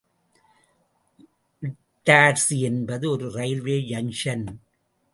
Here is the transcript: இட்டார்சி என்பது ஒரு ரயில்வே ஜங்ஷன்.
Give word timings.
இட்டார்சி 1.63 2.57
என்பது 2.59 3.09
ஒரு 3.11 3.31
ரயில்வே 3.31 3.77
ஜங்ஷன். 3.89 4.47